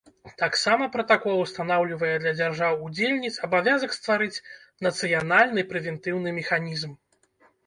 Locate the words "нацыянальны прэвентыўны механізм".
4.87-6.91